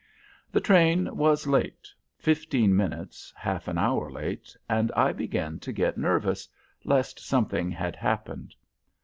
[0.51, 5.95] The train was late, fifteen minutes, half an hour late, and I began to get
[5.95, 6.49] nervous,
[6.83, 8.55] lest something had happened.